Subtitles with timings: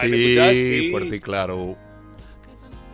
[0.00, 1.76] Sí, fuerte y claro.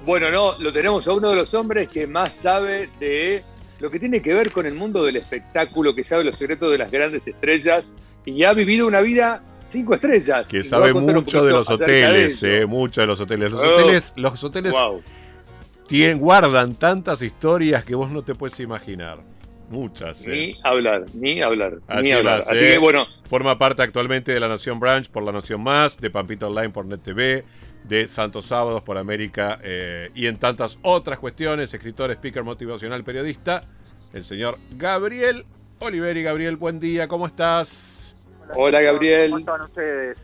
[0.05, 3.43] Bueno, no, lo tenemos a uno de los hombres que más sabe de
[3.81, 6.79] lo que tiene que ver con el mundo del espectáculo, que sabe los secretos de
[6.79, 10.49] las grandes estrellas y ha vivido una vida cinco estrellas.
[10.49, 13.51] Que sabe mucho de los hoteles, eh, mucho de los hoteles.
[13.51, 13.75] Los oh.
[13.75, 14.75] hoteles, los hoteles
[15.89, 19.36] tienen, guardan tantas historias que vos no te puedes imaginar.
[19.69, 20.27] Muchas.
[20.27, 20.31] Eh.
[20.31, 22.41] Ni hablar, ni hablar, ni hablar.
[22.41, 23.07] Así que bueno.
[23.25, 26.87] Forma parte actualmente de La Nación Branch por La Nación Más, de Pampito Online por
[26.87, 27.45] Net TV,
[27.85, 31.75] de Santos Sábados por América eh, y en tantas otras cuestiones.
[31.75, 33.65] Escritor, speaker motivacional, periodista,
[34.13, 35.45] el señor Gabriel
[35.81, 36.23] Oliveri.
[36.23, 38.15] Gabriel, buen día, ¿cómo estás?
[38.55, 39.31] Hola, Gabriel.
[39.31, 40.19] ¿Cómo están ustedes?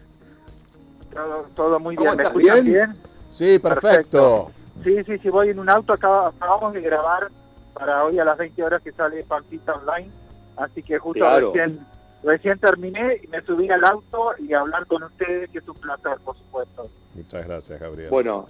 [1.56, 2.17] Todo, muy bien.
[2.17, 2.95] ¿Me escuchan bien?
[3.29, 4.53] Sí, perfecto.
[4.84, 5.93] Sí, sí, sí, voy en un auto.
[5.93, 7.29] acabamos de grabar
[7.73, 10.11] para hoy a las 20 horas que sale Pampita Online.
[10.57, 11.25] Así que justo
[12.23, 15.75] recién, terminé y me subí al auto y a hablar con ustedes, que es un
[15.75, 16.89] placer, por supuesto.
[17.15, 18.11] Muchas gracias, Gabriel.
[18.11, 18.47] Bueno,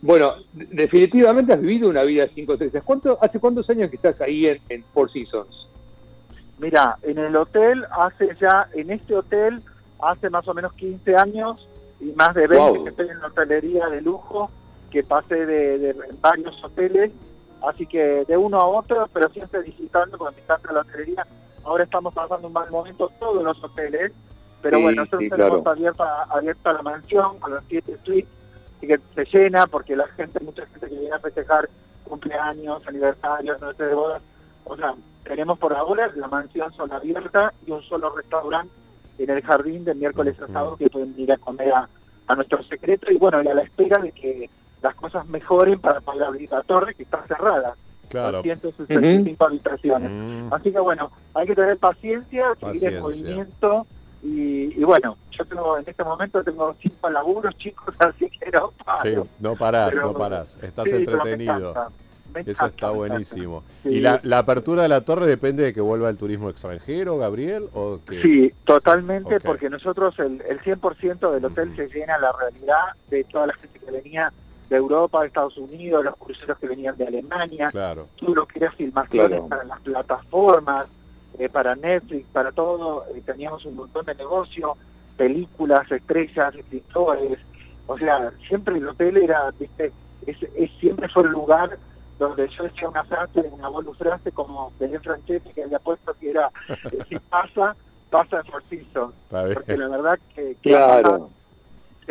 [0.00, 2.82] bueno, definitivamente has vivido una vida de cinco estrellas.
[2.84, 5.68] ¿Cuánto, ¿Hace cuántos años que estás ahí en, Four Seasons?
[6.58, 9.60] Mira, en el hotel hace ya, en este hotel
[10.00, 11.66] hace más o menos 15 años
[12.00, 14.50] y más de 20 que estoy en la hotelería de lujo,
[14.90, 17.10] que pasé de varios hoteles
[17.68, 21.26] Así que de uno a otro, pero siempre visitando, encanta la hotelería.
[21.64, 24.12] Ahora estamos pasando un mal momento todos los hoteles,
[24.60, 28.30] pero bueno, nosotros tenemos abierta, la mansión con los siete suites,
[28.80, 31.68] y que se llena porque la gente, mucha gente que viene a festejar
[32.04, 34.22] cumpleaños, aniversarios, noches de bodas.
[34.64, 38.72] O sea, tenemos por ahora la mansión sola abierta y un solo restaurante
[39.18, 41.88] en el jardín de miércoles a sábado que pueden ir a comer a,
[42.26, 44.50] a nuestro secreto y bueno, y a la espera de que
[44.84, 47.74] las cosas mejoren para poder abrir la torre que está cerrada.
[48.10, 48.42] Claro.
[48.42, 50.10] 165 habitaciones.
[50.10, 50.52] Mm.
[50.52, 53.86] Así que bueno, hay que tener paciencia, seguir el movimiento.
[54.22, 59.26] Y, bueno, yo tengo en este momento tengo cinco laburos, chicos, así que no paro.
[59.40, 60.58] no parás, no parás.
[60.62, 61.74] Estás entretenido.
[62.34, 63.62] Eso está buenísimo.
[63.84, 67.68] ¿Y la, apertura de la torre depende de que vuelva el turismo extranjero, Gabriel?
[67.74, 68.20] O que...
[68.22, 73.46] Sí, totalmente, porque nosotros el, el 100% del hotel se llena la realidad de toda
[73.46, 74.32] la gente que venía
[74.68, 78.08] de Europa, de Estados Unidos, los cruceros que venían de Alemania, claro.
[78.16, 80.86] tú lo querías filmaciones para las plataformas,
[81.38, 84.76] eh, para Netflix, para todo, eh, teníamos un montón de negocio,
[85.16, 87.38] películas, estrellas, escritores,
[87.86, 89.92] o sea, siempre el hotel era, viste,
[90.26, 90.38] es,
[90.80, 91.78] siempre fue el lugar
[92.18, 96.30] donde yo decía una frase, una bonus frase como Belén Franchetti que había puesto que
[96.30, 96.50] era,
[97.08, 97.76] si pasa,
[98.08, 101.28] pasa por Seasons, porque la verdad que, claro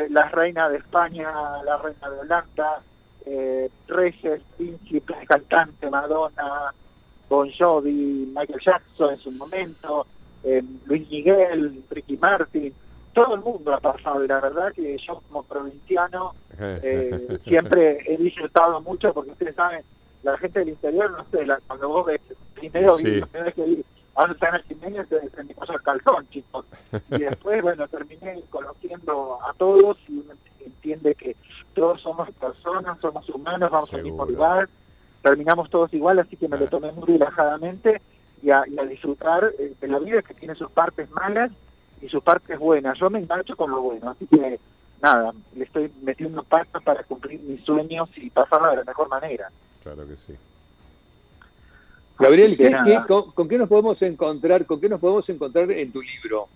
[0.10, 1.32] la reina de España,
[1.64, 2.82] la reina de Holanda,
[3.26, 6.74] eh, Reyes, Príncipe, cantante, Madonna,
[7.30, 10.06] Bon Jovi, Michael Jackson en su momento,
[10.44, 12.74] eh, Luis Miguel, Ricky Martin,
[13.14, 18.18] todo el mundo ha pasado y la verdad que yo como provinciano eh, siempre he
[18.18, 19.84] disfrutado mucho porque ustedes saben,
[20.24, 22.22] la gente del interior, no sé, cuando vos ves,
[22.56, 23.22] primero sí.
[23.56, 23.86] que vi
[24.16, 26.66] ahora están Jiménez se, se me pasó el calzón, chicos.
[27.12, 31.36] Y después, bueno, terminé conociendo a todos y uno entiende que
[31.74, 34.70] todos somos personas, somos humanos, vamos al mismo lugar,
[35.22, 38.02] terminamos todos igual, así que me lo tomé muy relajadamente
[38.42, 41.52] y a, disfrutar eh, de la vida que tiene sus partes malas
[42.02, 42.98] y sus partes buenas.
[43.00, 44.60] Yo me engancho con lo bueno, así que
[45.02, 49.50] nada, le estoy metiendo patas para cumplir mis sueños y pasarla de la mejor manera.
[49.82, 50.34] Claro que sí.
[52.20, 52.58] Gabriel,
[53.08, 54.66] con, qué nos podemos encontrar?
[54.66, 56.48] ¿Con qué nos podemos encontrar en tu libro?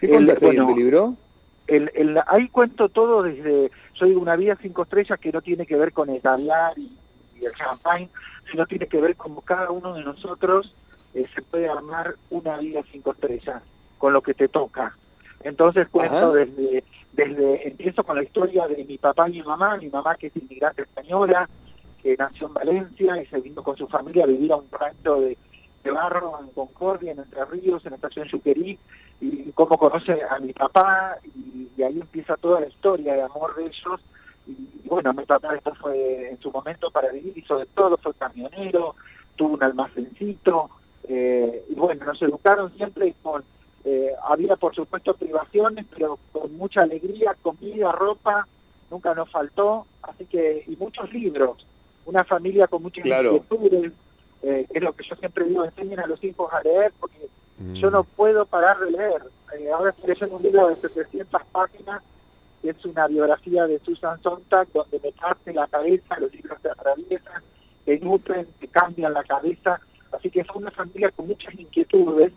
[0.00, 1.16] ¿Qué en tu libro?
[2.26, 6.10] ahí cuento todo desde, soy una vida cinco estrellas que no tiene que ver con
[6.10, 6.90] el hablar y,
[7.42, 8.10] el champagne,
[8.50, 10.74] sino tiene que ver como cada uno de nosotros
[11.14, 13.62] eh, se puede armar una vida cinco estrellas
[13.96, 14.94] con lo que te toca.
[15.42, 16.84] Entonces cuento desde,
[17.14, 20.36] desde, empiezo con la historia de mi papá y mi mamá, mi mamá que es
[20.36, 21.48] inmigrante española,
[22.02, 25.20] que nació en Valencia y se vino con su familia a vivir a un rancho
[25.20, 25.36] de,
[25.90, 28.78] barro en Concordia, en Entre Ríos, en la estación Yuquerí,
[29.20, 33.64] y cómo conoce a mi papá, y, ahí empieza toda la historia de amor de
[33.64, 34.00] ellos.
[34.46, 38.14] Y, bueno, mi papá después fue en su momento para vivir, hizo de todo, fue
[38.14, 38.94] camionero,
[39.36, 40.70] tuvo un almacencito,
[41.08, 43.42] eh, y bueno, nos educaron siempre con,
[43.84, 48.46] eh, había por supuesto privaciones, pero con mucha alegría, comida, ropa,
[48.90, 51.66] nunca nos faltó, así que, y muchos libros
[52.10, 53.92] una familia con muchas inquietudes,
[54.42, 57.28] eh, es lo que yo siempre digo, enseñen a los hijos a leer, porque
[57.74, 57.92] yo mm.
[57.92, 59.22] no puedo parar de leer.
[59.58, 62.02] Eh, ahora estoy leyendo un libro de 700 páginas,
[62.60, 66.70] que es una biografía de Susan Sontag, donde me parte la cabeza, los libros te
[66.70, 67.42] atraviesan,
[67.84, 69.80] te nutren, te cambian la cabeza,
[70.12, 72.32] así que es una familia con muchas inquietudes,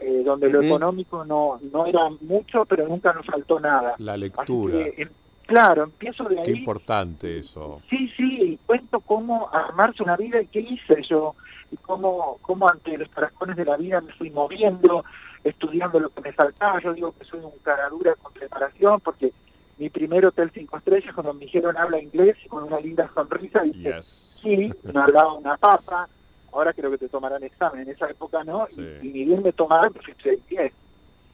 [0.00, 3.96] eh, donde lo económico no, no era mucho, pero nunca nos faltó nada.
[3.98, 4.84] La Así lectura.
[4.84, 5.08] que,
[5.50, 6.58] claro, empiezo de Qué ahí.
[6.58, 7.82] importante eso.
[7.90, 11.34] Sí, sí, y cuento cómo armarse una vida y qué hice yo,
[11.72, 15.04] y cómo, cómo ante los paracones de la vida me fui moviendo,
[15.44, 16.80] estudiando lo que me faltaba.
[16.80, 19.32] Yo digo que soy un cara dura con preparación, porque
[19.78, 23.92] mi primer hotel cinco estrellas, cuando me dijeron habla inglés con una linda sonrisa, dije,
[23.94, 24.38] Yes.
[24.42, 26.08] sí, no hablaba una papa,
[26.52, 28.82] ahora creo que te tomarán examen, en esa época no, y- Sí.
[29.02, 30.72] y, ni bien me tomaron, pues hice el 10.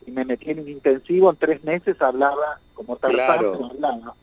[0.07, 3.67] Y me metí en un intensivo, en tres meses hablaba como Tarzán, Claro.
[3.71, 4.15] hablaba.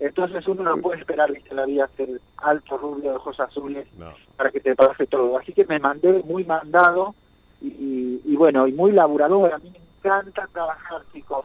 [0.00, 4.14] Entonces uno no puede esperar, viste, la vida ser alto, rubio, de ojos azules, No.
[4.36, 5.38] para que te pase todo.
[5.38, 7.14] Así que me mandé muy mandado
[7.60, 9.52] y, y- y bueno, y muy laburador.
[9.54, 11.44] A mí me encanta trabajar, chicos.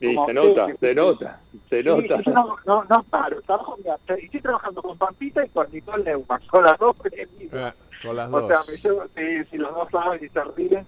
[0.00, 0.94] Sí, se nota, ustedes, se sí.
[0.96, 2.16] nota, se Sí, nota.
[2.18, 6.02] sí, yo no, no, no paro, trabajo, mira, estoy trabajando con Pampita y con Nicole
[6.04, 6.96] Neumann, son las dos.
[7.56, 7.72] Ah,
[8.02, 8.48] con las O dos.
[8.48, 10.84] sea, me llevo, sí, sí, los dos saben y se ríen,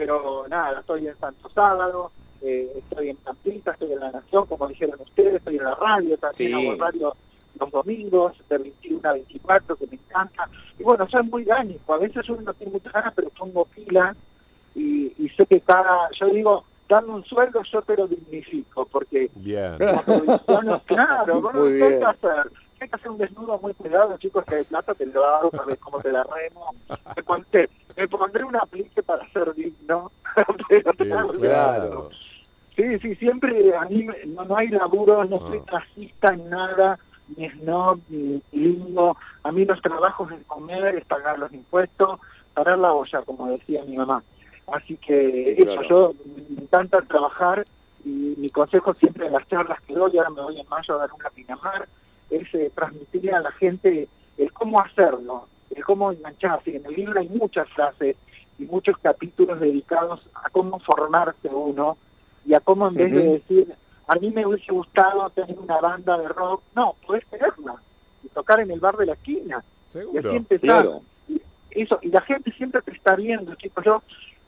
[0.00, 2.10] pero nada, estoy en Santo Sábado,
[2.42, 6.18] eh, estoy en Pampita, estoy en La Nación, como dijeron ustedes, estoy en la radio,
[6.18, 6.66] también Sí.
[6.68, 7.16] hago radio
[7.58, 10.46] los domingos, de 21 a 24, que me encanta.
[10.78, 14.14] Y bueno, soy muy gánico, a veces uno no tiene muchas ganas, pero pongo pila
[14.74, 19.30] y, y sé que cada, yo digo, dame un sueldo, yo te lo dignifico, porque
[19.36, 19.78] Bien.
[20.44, 22.00] como claro, bueno, Muy ¿qué hay bien.
[22.00, 22.52] que hacer?
[22.78, 25.78] Hay que hacer un desnudo muy cuidado, chicos, que de plata te lo hago, sabes
[25.78, 26.74] cómo te la remo.
[27.16, 30.10] Me, conté, me pondré un aplique para ser digno.
[30.68, 31.32] pero Sí, claro.
[31.38, 32.10] desnudo.
[32.76, 35.64] Sí, sí, siempre a mí no, no hay laburo, no soy Ah.
[35.66, 36.98] clasista en nada,
[37.36, 39.16] ni snob, ni lindo.
[39.44, 42.20] A mí los trabajos es comer, es pagar los impuestos,
[42.52, 44.22] parar la olla, como decía mi mamá.
[44.72, 45.88] Así que Sí, eso, claro.
[45.88, 46.14] yo
[46.50, 47.64] me encanta trabajar
[48.04, 50.98] y mi consejo siempre en las charlas que doy, ahora me voy en mayo a
[50.98, 51.88] dar una Pinamar,
[52.30, 54.06] es eh, transmitirle a la gente
[54.36, 56.76] el cómo hacerlo, el cómo engancharse.
[56.76, 58.16] En el libro hay muchas frases
[58.58, 61.96] y muchos capítulos dedicados a cómo formarse uno
[62.44, 63.74] y a cómo en vez de decir,
[64.06, 67.76] a mí me hubiese gustado tener una banda de rock, no, podés tenerla
[68.22, 69.64] y tocar en el bar de la esquina
[69.94, 70.82] y así empezar.
[70.82, 71.02] Claro.
[71.28, 73.84] Y Eso, y la gente siempre te está viendo, chicos.
[73.84, 74.02] Yo,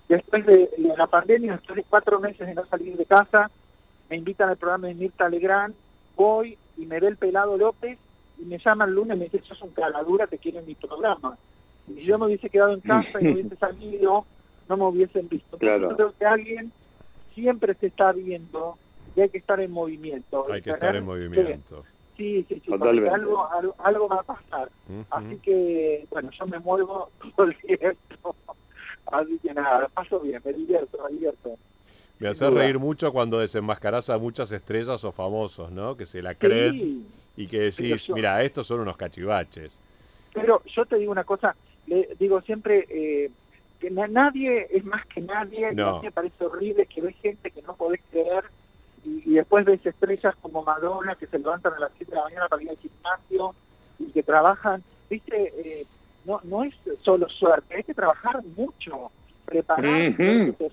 [0.09, 3.51] después de, de la pandemia, después de cuatro meses de no salir de casa,
[4.09, 5.75] me invitan al programa de Mirta Legrand,
[6.17, 7.99] voy y me ve el pelado López
[8.39, 10.75] y me llama el lunes y me dice, sos un caladura, te quiero en mi
[10.75, 11.37] programa.
[11.95, 14.25] Si yo me hubiese quedado en casa y no hubiese salido,
[14.69, 15.59] no me hubiesen visto.
[15.59, 15.91] Claro.
[15.91, 16.73] Yo creo que alguien
[17.35, 18.77] siempre se está viendo
[19.17, 20.47] y hay que estar en movimiento.
[20.51, 21.85] Hay que estar en movimiento.
[22.17, 24.71] Sí, sí, sí, porque algo, algo, algo va a pasar.
[25.11, 28.35] Así que, bueno, yo me muevo todo el tiempo.
[29.07, 31.57] Así que nada, paso bien, me divierto, me divierto.
[32.19, 35.97] Me hace reír mucho cuando desenmascarás a muchas estrellas o famosos, ¿no?
[35.97, 37.07] Que se la creen Sí,
[37.37, 39.79] y que decís, yo- mira, estos son unos cachivaches.
[40.35, 41.55] pero yo te digo una cosa,
[41.89, 43.31] le digo siempre eh,
[43.81, 45.89] que na- nadie es más que nadie, y No.
[45.89, 48.45] a mí me parece horrible que ves gente que no podés creer
[49.05, 52.25] y, y después ves estrellas como Madonna que se levantan a las 7 de la
[52.25, 53.55] mañana para ir al gimnasio
[53.99, 55.87] y que trabajan, viste, eh,
[56.25, 56.75] no, no es
[57.05, 59.11] solo suerte, hay que trabajar mucho,
[59.45, 60.17] preparar, Ujú.
[60.19, 60.73] ver, que te,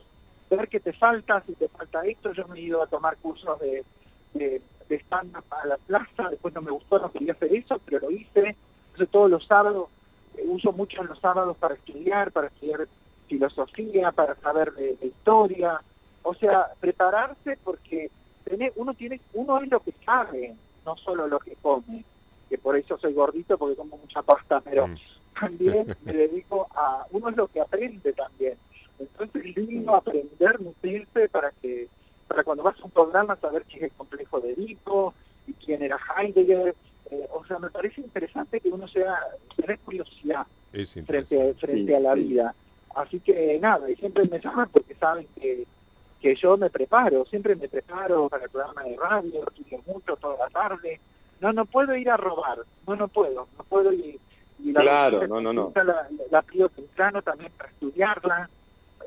[0.56, 3.60] ver qué te falta, si te falta esto, yo me he ido a tomar cursos
[3.60, 3.86] de,
[4.34, 8.00] de, de stand-up a la plaza, después no me gustó, no quería hacer eso, pero
[8.00, 8.56] lo hice,
[8.88, 9.90] entonces todos los sábados,
[10.44, 12.88] uso mucho los sábados para estudiar, para estudiar
[13.28, 15.82] filosofía, para saber de, de historia,
[16.24, 18.12] o sea, prepararse porque
[18.44, 20.56] tener, uno tiene, uno es lo que sabe,
[20.86, 22.04] no solo lo que come,
[22.50, 24.96] que por eso soy gordito porque como mucha pasta, pero Mm.
[25.40, 28.58] también me dedico a, uno es lo que aprende también,
[29.00, 31.90] entonces es lindo aprender, nutrirse para que,
[32.28, 35.14] para cuando vas a un programa saber quién es el complejo de Edipo
[35.48, 36.76] y quién era Heidegger,
[37.12, 39.16] eh, o sea, me parece interesante que uno sea,
[39.56, 41.54] tener curiosidad Es frente, interesante.
[41.68, 42.20] frente Sí, a la sí.
[42.24, 42.56] vida.
[42.96, 45.66] Así que nada, y siempre me llaman porque saben que,
[46.22, 50.38] que yo me preparo, siempre me preparo para el programa de radio, estudio mucho toda
[50.38, 51.00] la tarde.
[51.42, 54.18] No, no puedo ir a robar, no, no puedo, no puedo ir.
[54.64, 55.74] Y la Claro, no, no, no.
[55.76, 58.50] La, la, pido temprano también para estudiarla,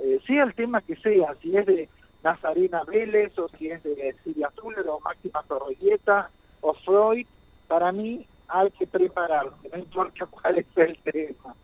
[0.01, 1.89] eh, sea el tema que sea, si es de
[2.23, 7.27] Nazarena Vélez o si es de Silvia Zuller o Máxima Zorrilleta o Freud,
[7.69, 11.57] para mí hay que prepararse, no importa cuál es el tema.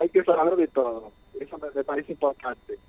[0.00, 1.16] Hay que saber de todo.
[1.34, 2.80] Eso me, me parece importante.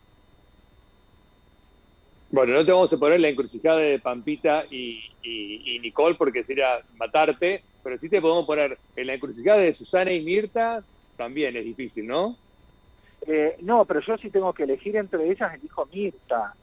[2.30, 6.44] Bueno, no te vamos a poner la encrucijada de Pampita y, y- y Nicole porque
[6.44, 11.56] sería matarte, pero sí te podemos poner en la encrucijada de Susana y Mirta, también
[11.56, 12.38] es difícil, ¿no?
[13.22, 16.56] Eh, no, pero yo sí tengo que elegir entre ellas, elijo Mirta.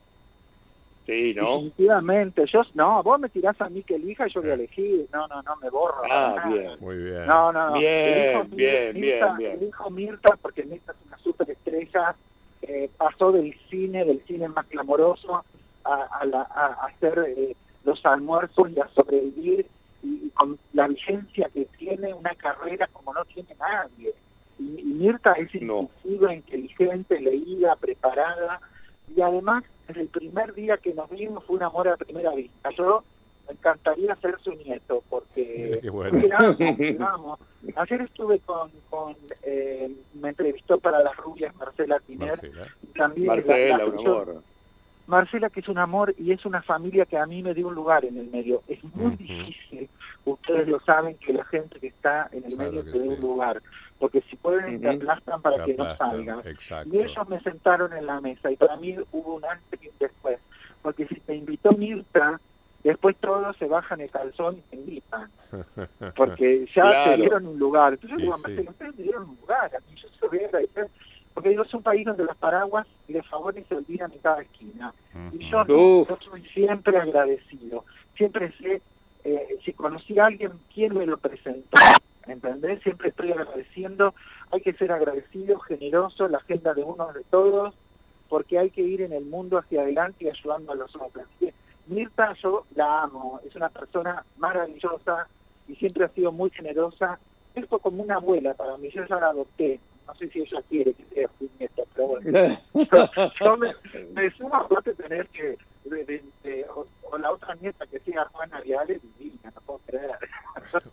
[1.05, 1.55] Sí, ¿no?
[1.57, 2.47] Definitivamente.
[2.47, 4.57] Yo, no, vos me tirás a mí que elija y yo voy a Eh.
[4.57, 5.07] elegir.
[5.13, 6.03] No, no, no me borro.
[6.11, 6.49] Ah, nada.
[6.49, 6.71] bien.
[6.81, 7.27] Muy bien.
[7.27, 7.79] No, no, no.
[7.79, 8.57] Bien, Elijo bien,
[8.95, 9.53] bien, Mirta, bien.
[9.53, 12.15] Elijo Mirta porque Mirta es una súper estrella,
[12.63, 15.45] eh, pasó del cine, del cine más clamoroso,
[15.85, 19.67] a, hacer eh, los almuerzos y a sobrevivir
[20.03, 24.15] y, con la vigencia que tiene una carrera como no tiene nadie.
[24.59, 28.61] Y, Mirta es inclusiva, inteligente, leída, preparada
[29.15, 32.71] y además desde el primer día que nos vimos fue un amor a primera vista.
[32.71, 33.05] Yo
[33.47, 35.81] me encantaría ser su nieto porque
[37.77, 42.29] Ayer estuve con, con eh, me entrevistó para las rubias Marcela Tiner.
[42.29, 44.43] Marcela, también Marcela un amor.
[45.07, 47.75] Marcela, que es un amor y es una familia que a mí me dio un
[47.75, 48.63] lugar en el medio.
[48.69, 49.89] Es muy difícil,
[50.25, 53.63] ustedes lo saben, que la gente que está en el medio te dé un lugar,
[53.99, 56.43] porque si pueden te aplastan para que no salgan.
[56.87, 59.95] Y ellos me sentaron en la mesa y para mí hubo un antes y un
[60.01, 60.39] después,
[60.81, 62.41] porque si te invitó Mirta,
[62.83, 65.31] después todos se bajan el calzón y te invitan,
[66.17, 67.93] porque ya te dieron un lugar.
[67.93, 70.47] Entonces yo digo, Marcela, ustedes te dieron un lugar, a mí yo se voy a
[70.47, 70.89] agradecer
[71.35, 74.95] porque digo, es un país donde los paraguas los favores se olvidan en cada esquina.
[75.33, 77.85] Y yo, yo, soy siempre agradecido.
[78.17, 78.81] Siempre sé,
[79.25, 81.77] eh, si conocí a alguien, ¿quién me lo presentó?
[82.27, 82.83] ¿Entendés?
[82.83, 84.15] Siempre estoy agradeciendo.
[84.53, 87.75] Hay que ser agradecido, generoso, la agenda de uno de todos,
[88.29, 91.27] porque hay que ir en el mundo hacia adelante y ayudando a los otros.
[91.87, 95.29] Mirta, yo la amo, es una persona maravillosa
[95.69, 97.19] y siempre ha sido muy generosa.
[97.55, 100.95] Esto como una abuela para mí, yo ya la adopté, no sé si ella quiere
[100.95, 102.59] que sea su nieta, pero bueno.
[103.41, 103.75] yo, me,
[104.13, 105.57] me sumo a tener que,
[106.75, 108.87] o, la otra nieta que sea Juana Real
[109.19, 110.11] divina, no puedo creer.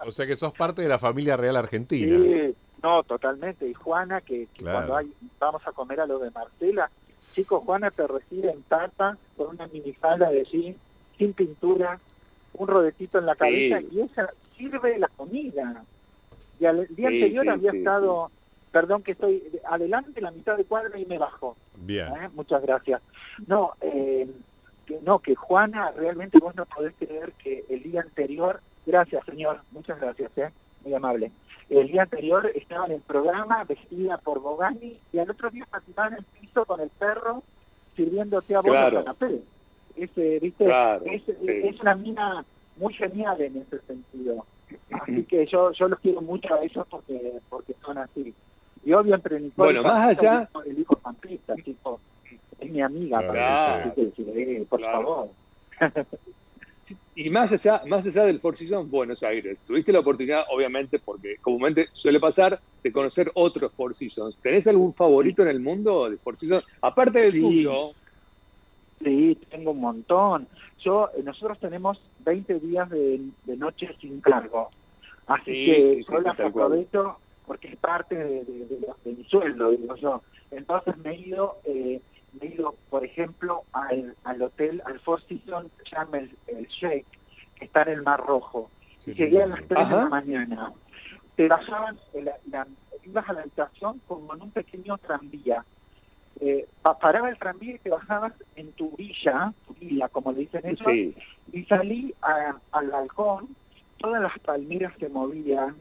[0.06, 2.18] o sea que sos parte de la familia real argentina.
[2.18, 3.68] Sí, no, totalmente.
[3.68, 6.90] Y Juana, que, cuando hay, vamos a comer a lo de Marcela,
[7.34, 10.76] chicos, Juana te recibe en tarta con una minifalda de jean,
[11.18, 12.00] sin pintura,
[12.54, 15.84] un rodetito en la cabeza y ella sirve la comida.
[16.60, 18.32] Y al día anterior había estado
[18.72, 21.56] perdón que estoy adelante la mitad de cuadra y me bajo.
[21.76, 22.08] Bien.
[22.08, 22.30] ¿Eh?
[22.34, 23.02] Muchas gracias.
[23.48, 24.30] No, eh,
[24.86, 29.62] que, no, que Juana, realmente vos no podés creer que el día anterior, gracias señor,
[29.72, 30.52] muchas gracias, ¿eh?
[30.84, 31.32] muy amable.
[31.70, 36.10] El día anterior estaba en el programa vestida por Bogani y al otro día patinaba
[36.10, 37.44] en el piso con el perro
[37.96, 39.04] sirviéndote a vos claro.
[39.04, 39.42] canapé.
[39.96, 40.66] Ese, ¿viste?
[41.06, 42.46] es, es una mina
[42.78, 44.46] muy genial en ese sentido.
[44.92, 48.34] Así que yo yo los quiero mucho a ellos porque porque son así.
[48.84, 50.50] Y obviamente bueno, más allá...
[50.66, 51.00] El hijo
[51.64, 52.00] tipo,
[52.60, 53.94] es mi amiga, claro.
[53.98, 55.30] Eh, por favor.
[57.16, 61.38] y más allá, más allá del Four Seasons Buenos Aires, tuviste la oportunidad, obviamente, porque
[61.38, 64.38] comúnmente suele pasar, de conocer otros Four Seasons.
[64.38, 66.64] ¿Tenés algún favorito en el mundo de Four Seasons?
[66.82, 67.92] Aparte del tuyo.
[69.04, 70.48] Sí, tengo un montón.
[70.84, 73.22] Yo, eh, nosotros tenemos 20 días de,
[73.58, 74.70] noche sin cargo.
[75.28, 77.18] Así que yo las aprovecho
[77.52, 78.46] porque es parte de,
[79.04, 80.22] mi sueldo, digo yo.
[80.52, 82.00] Entonces me he ido, eh,
[82.40, 87.06] me he ido por ejemplo, al, al hotel, al Four Seasons Sharm el, el Sheikh,
[87.56, 88.72] que está en el Mar Rojo.
[89.06, 90.72] y llegué a las 3 de la mañana.
[91.36, 92.68] Te bajaban, la,
[93.04, 95.66] ibas a la habitación como en un pequeño tranvía.
[96.40, 96.66] Eh,
[97.02, 100.90] paraba el tranvía y te bajabas en tu villa, tu villa, como le dicen eso,
[100.90, 103.50] y salí al balcón,
[103.98, 105.76] todas las palmeras se movían,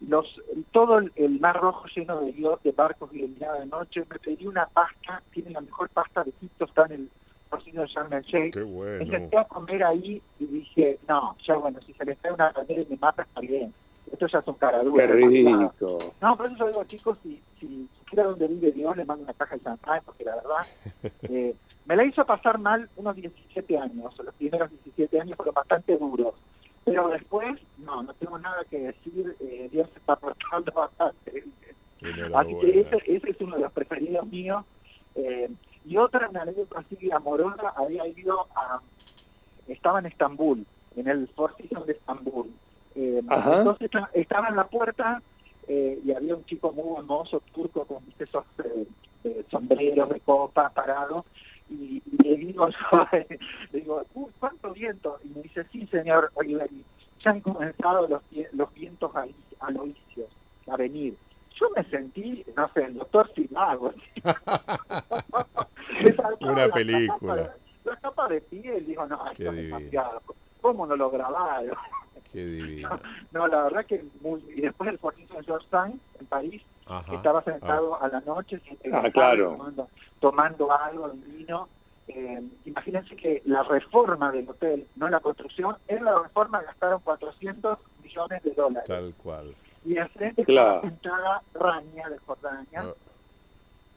[0.00, 0.40] los,
[0.72, 4.66] todo el, mar rojo lleno de dios, de barcos iluminados de noche, me pedí una
[4.66, 7.10] pasta, tiene la mejor pasta de Egipto, está en el
[7.50, 8.54] porcino de Sharm el Sheikh.
[8.54, 9.04] Qué bueno.
[9.04, 12.50] Me senté a comer ahí y dije, no, ya bueno, si se le trae una
[12.50, 13.74] bandera y me mata, está bien.
[14.10, 15.06] Esto ya es un caradura.
[15.06, 16.14] Qué rico.
[16.20, 19.34] No, por eso yo digo, chicos, si, si quiera donde vive Dios, le mando una
[19.34, 20.66] caja de champán, porque la verdad,
[21.22, 21.54] eh,
[21.84, 24.18] me la hizo pasar mal unos 17 años.
[24.18, 26.34] Los primeros 17 años fueron bastante duros.
[26.84, 31.44] Pero después, no, no tengo nada que decir, eh, Dios está portando bastante.
[32.34, 34.64] Así que ese, ese, es uno de los preferidos míos.
[35.14, 35.50] Eh,
[35.84, 38.80] y otra, una anécdota así amorosa, había ido a...
[39.68, 42.50] Estaba en Estambul, en el Four Seasons de Estambul.
[42.94, 45.22] Eh, entonces estaba en la puerta
[45.68, 48.44] eh, y había un chico muy hermoso, turco, con esos
[49.24, 51.24] eh, sombreros de copa parado,
[51.70, 52.68] y, le digo
[53.12, 56.84] le digo, uy, cuánto viento, y me dice, sí señor Oliveri,
[57.24, 58.22] ya han comenzado los,
[58.52, 59.10] los vientos
[59.60, 60.28] aloicios
[60.68, 61.16] a venir.
[61.58, 63.92] Yo me sentí, no sé, el doctor Simago.
[66.40, 67.54] Una película.
[67.84, 70.22] La capa, de piel, digo, no, esto es demasiado.
[70.60, 71.76] ¿Cómo no lo grabaron?
[72.32, 72.88] Qué divino.
[73.32, 74.42] No, la verdad que muy...
[74.54, 76.62] Y después el fortito de George Sainz, en París,
[77.12, 78.06] estaba sentado ah.
[78.06, 78.60] a la noche,
[78.92, 79.56] ah, claro.
[80.18, 81.68] tomando, algo, un vino.
[82.08, 87.78] Eh, imagínense que la reforma del hotel, no la construcción, en la reforma gastaron 400
[88.02, 88.88] millones de dólares.
[88.88, 89.54] Tal cual.
[89.84, 90.68] Y al frente claro.
[90.68, 92.94] estaba sentada Rania de Jordania.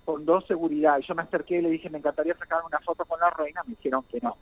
[0.06, 1.00] con dos seguridad.
[1.00, 3.62] Y yo me acerqué y le dije, me encantaría sacar una foto con la reina.
[3.66, 4.38] Me dijeron que no.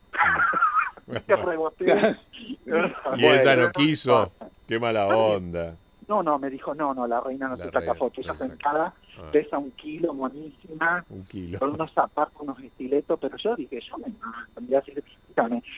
[3.18, 4.32] y ella no quiso.
[4.68, 5.76] Qué mala onda.
[6.08, 8.26] No, no, me dijo, no, no, la reina no se saca fotos.
[8.26, 9.30] Ella sentada, ah.
[9.32, 11.60] pesa un kilo, monísima, un kilo.
[11.60, 14.62] con unos zapatos, unos estiletos, pero yo dije, yo me mando,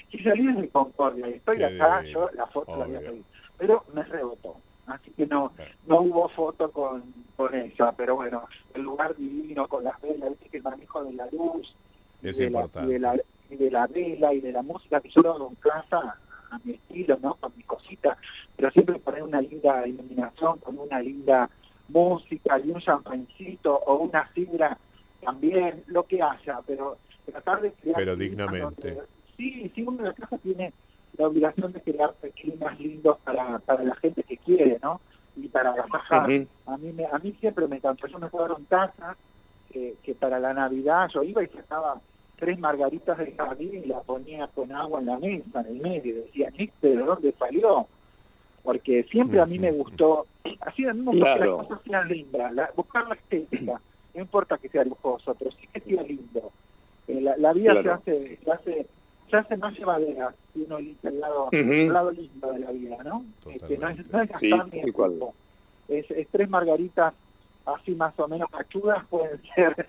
[0.09, 3.23] si salí desde Concordia y estoy acá, yo la foto la voy a pedir.
[3.57, 4.57] Pero me rebotó.
[4.87, 5.53] Así que no
[5.87, 7.03] no hubo foto con,
[7.35, 11.73] con ella, pero bueno, el lugar divino, con las velas, el manejo de la luz,
[12.21, 12.99] es de importante.
[12.99, 13.23] La, de, la,
[13.63, 16.17] de la vela y de la música, que yo lo hago en casa
[16.51, 17.35] a mi estilo, ¿no?
[17.35, 18.17] Con mi cosita,
[18.55, 21.49] pero siempre poner una linda iluminación, con una linda
[21.87, 24.77] música y un champancito o una sidra
[25.23, 27.97] también, lo que haya, pero tratar de crear...
[27.97, 28.97] Pero dignamente.
[29.37, 30.73] sí, sí, uno de la casa tiene
[31.17, 34.99] la obligación de crear climas lindos para, para la gente que quiere, ¿no?
[35.35, 38.07] Y para las Uh A mí me, a mí siempre me encantó.
[38.07, 39.17] Yo me fueron tazas
[39.71, 41.99] que, que para la Navidad yo iba y sacaba
[42.43, 46.11] tres margaritas de jardín y la ponía con agua en la mesa, en el medio,
[46.11, 47.87] y decía, ¿este de dónde salió?
[48.63, 50.25] Porque siempre a mí me gustó,
[50.59, 53.79] así de mismo que las cosas sean lindas, buscar la estética,
[54.13, 56.51] no importa que sea lujoso, pero sí que sea lindo.
[57.07, 58.87] Eh, la, vida se, hace, se, hace,
[59.29, 62.97] se hace más llevadera si uno elige el lado, el lado lindo de la vida,
[63.05, 63.23] ¿no?
[63.67, 64.67] Que no es, no es gastar
[65.87, 67.13] es, es tres margaritas
[67.65, 69.85] así más o menos cachudas pueden ser,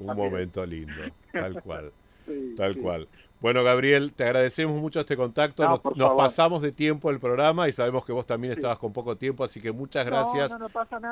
[0.00, 1.92] un momento lindo, tal cual,
[2.56, 3.08] tal cual.
[3.40, 5.82] Bueno, Gabriel, te agradecemos mucho este contacto.
[5.94, 9.44] nos, pasamos de tiempo el programa y sabemos que vos también estabas con poco tiempo,
[9.44, 10.56] así que muchas gracias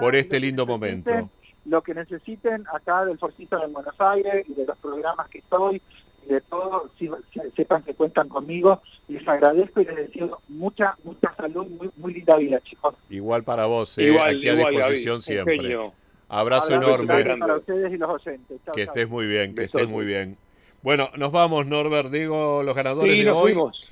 [0.01, 1.11] por este lindo momento.
[1.67, 5.83] Lo que necesiten acá del Forcito de Buenos Aires y de los programas que estoy,
[6.29, 6.91] de todo,
[7.57, 8.81] sepan que cuentan conmigo.
[9.09, 12.95] Les agradezco y les deseo mucha, mucha salud, muy, muy linda vida, chicos.
[13.11, 15.79] Igual para vos, eh, aquí a disposición siempre.
[16.29, 17.37] Abrazo, enorme.
[17.38, 18.61] Para ustedes y los oyentes.
[18.75, 20.38] que estés muy bien, que estés muy bien.
[20.83, 22.11] Bueno, nos vamos, Norbert.
[22.11, 23.52] Digo, los ganadores sí, de nos hoy.
[23.52, 23.91] Fuimos.